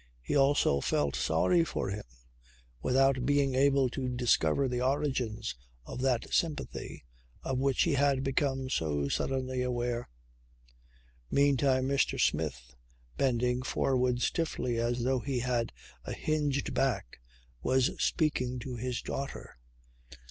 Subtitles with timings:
[0.23, 2.05] He also felt sorry for him
[2.81, 5.53] without being able to discover the origins
[5.85, 7.05] of that sympathy
[7.43, 10.09] of which he had become so suddenly aware.
[11.29, 12.19] Meantime Mr.
[12.19, 12.73] Smith,
[13.17, 15.71] bending forward stiffly as though he had
[16.03, 17.19] a hinged back,
[17.61, 19.55] was speaking to his daughter.